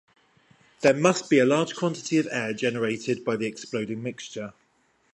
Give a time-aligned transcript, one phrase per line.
[0.79, 4.53] There must be a large quantity of air generated by the exploding mixture.